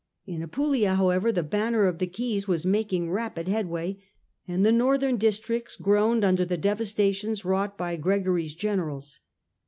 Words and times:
In 0.25 0.41
Apulia, 0.41 0.95
however, 0.95 1.31
the 1.31 1.43
Banner 1.43 1.85
of 1.85 1.99
the 1.99 2.07
Keys 2.07 2.47
was 2.47 2.65
making 2.65 3.11
rapid 3.11 3.47
headway 3.47 4.01
and 4.47 4.65
the 4.65 4.71
northern 4.71 5.15
districts 5.15 5.75
groaned 5.75 6.23
under 6.23 6.43
the 6.43 6.57
devastations 6.57 7.45
wrought 7.45 7.77
by 7.77 7.97
Gregory's 7.97 8.55
generals. 8.55 9.19